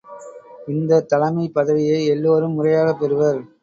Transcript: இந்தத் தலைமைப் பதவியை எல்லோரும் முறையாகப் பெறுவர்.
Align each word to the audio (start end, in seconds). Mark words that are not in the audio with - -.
இந்தத் 0.67 1.07
தலைமைப் 1.07 1.53
பதவியை 1.53 2.05
எல்லோரும் 2.07 2.53
முறையாகப் 2.53 2.99
பெறுவர். 2.99 3.41